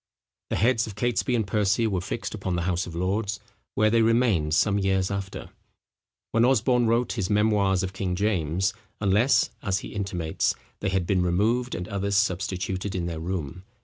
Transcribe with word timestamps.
The 0.49 0.55
heads 0.55 0.87
of 0.87 0.95
Catesby 0.95 1.35
and 1.35 1.45
Percy 1.45 1.85
were 1.85 2.01
fixed 2.01 2.33
upon 2.33 2.55
the 2.55 2.63
House 2.63 2.87
of 2.87 2.95
Lords, 2.95 3.39
where 3.75 3.91
they 3.91 4.01
remained 4.01 4.55
some 4.55 4.79
years 4.79 5.11
after, 5.11 5.51
when 6.31 6.43
Osborne 6.43 6.87
wrote 6.87 7.11
his 7.11 7.29
Memoirs 7.29 7.83
of 7.83 7.93
King 7.93 8.15
James; 8.15 8.73
unless, 8.99 9.51
as 9.61 9.81
he 9.85 9.89
intimates, 9.93 10.55
they 10.79 10.89
had 10.89 11.05
been 11.05 11.21
removed, 11.21 11.75
and 11.75 11.87
others 11.87 12.17
substituted 12.17 12.95
in 12.95 13.05
their 13.05 13.19
room. 13.19 13.63